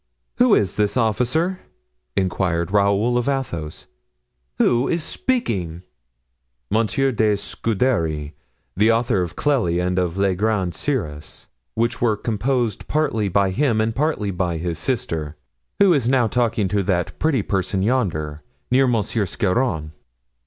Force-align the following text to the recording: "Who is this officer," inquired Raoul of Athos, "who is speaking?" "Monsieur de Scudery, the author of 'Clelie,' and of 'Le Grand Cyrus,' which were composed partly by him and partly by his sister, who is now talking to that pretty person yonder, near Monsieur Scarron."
"Who 0.37 0.55
is 0.55 0.77
this 0.77 0.97
officer," 0.97 1.59
inquired 2.17 2.71
Raoul 2.71 3.19
of 3.19 3.29
Athos, 3.29 3.85
"who 4.57 4.87
is 4.87 5.03
speaking?" 5.03 5.83
"Monsieur 6.71 7.11
de 7.11 7.37
Scudery, 7.37 8.33
the 8.75 8.91
author 8.91 9.21
of 9.21 9.35
'Clelie,' 9.35 9.79
and 9.79 9.99
of 9.99 10.17
'Le 10.17 10.33
Grand 10.33 10.73
Cyrus,' 10.73 11.45
which 11.75 12.01
were 12.01 12.17
composed 12.17 12.87
partly 12.87 13.29
by 13.29 13.51
him 13.51 13.79
and 13.79 13.93
partly 13.93 14.31
by 14.31 14.57
his 14.57 14.79
sister, 14.79 15.35
who 15.77 15.93
is 15.93 16.09
now 16.09 16.25
talking 16.25 16.67
to 16.69 16.81
that 16.81 17.19
pretty 17.19 17.43
person 17.43 17.83
yonder, 17.83 18.41
near 18.71 18.87
Monsieur 18.87 19.27
Scarron." 19.27 19.91